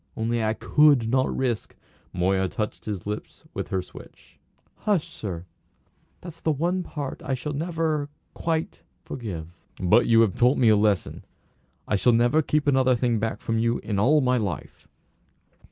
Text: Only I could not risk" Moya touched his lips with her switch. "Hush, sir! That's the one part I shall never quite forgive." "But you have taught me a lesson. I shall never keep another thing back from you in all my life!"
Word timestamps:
Only 0.17 0.43
I 0.43 0.55
could 0.55 1.09
not 1.09 1.29
risk" 1.37 1.75
Moya 2.11 2.47
touched 2.49 2.85
his 2.85 3.05
lips 3.05 3.43
with 3.53 3.67
her 3.67 3.83
switch. 3.83 4.39
"Hush, 4.77 5.13
sir! 5.13 5.45
That's 6.21 6.39
the 6.39 6.51
one 6.51 6.81
part 6.81 7.21
I 7.23 7.35
shall 7.35 7.53
never 7.53 8.09
quite 8.33 8.81
forgive." 9.03 9.49
"But 9.79 10.07
you 10.07 10.21
have 10.21 10.35
taught 10.35 10.57
me 10.57 10.69
a 10.69 10.75
lesson. 10.75 11.23
I 11.87 11.97
shall 11.97 12.13
never 12.13 12.41
keep 12.41 12.65
another 12.65 12.95
thing 12.95 13.19
back 13.19 13.41
from 13.41 13.59
you 13.59 13.77
in 13.83 13.99
all 13.99 14.21
my 14.21 14.37
life!" 14.37 14.87